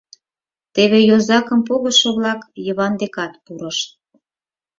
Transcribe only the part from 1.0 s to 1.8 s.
йозакым